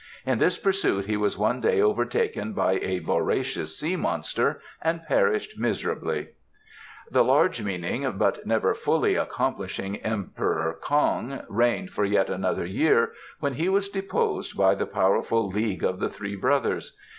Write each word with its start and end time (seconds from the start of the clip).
In 0.25 0.39
this 0.39 0.57
pursuit 0.57 1.05
he 1.05 1.15
was 1.15 1.37
one 1.37 1.61
day 1.61 1.79
overtaken 1.79 2.53
by 2.53 2.79
a 2.81 2.97
voracious 2.97 3.77
sea 3.77 3.95
monster 3.95 4.59
and 4.81 5.05
perished 5.05 5.59
miserably. 5.59 6.29
The 7.11 7.23
large 7.23 7.61
meaning 7.61 8.11
but 8.17 8.43
never 8.43 8.73
fully 8.73 9.13
accomplishing 9.13 9.97
Emperor 9.97 10.79
K'ong 10.81 11.45
reigned 11.47 11.91
for 11.91 12.03
yet 12.03 12.31
another 12.31 12.65
year, 12.65 13.11
when 13.41 13.53
he 13.53 13.69
was 13.69 13.89
deposed 13.89 14.57
by 14.57 14.73
the 14.73 14.87
powerful 14.87 15.47
League 15.51 15.83
of 15.83 15.99
the 15.99 16.09
Three 16.09 16.35
Brothers. 16.35 16.97